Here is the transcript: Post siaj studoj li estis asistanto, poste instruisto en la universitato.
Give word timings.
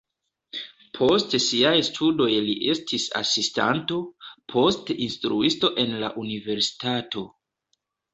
Post 0.99 1.33
siaj 1.41 1.73
studoj 1.89 2.29
li 2.45 2.55
estis 2.73 3.05
asistanto, 3.19 3.97
poste 4.55 4.95
instruisto 5.09 5.71
en 5.85 5.95
la 6.05 6.11
universitato. 6.23 7.25